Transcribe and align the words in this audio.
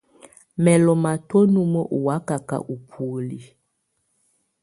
Mɛ̀ 0.63 0.77
lɔ̀ 0.85 0.97
matɔ̀á 1.03 1.49
numǝ́ 1.53 1.85
ɔ̀ 1.95 1.99
wakaka 2.05 2.57
ù 2.71 2.75
bùóli. 2.87 3.39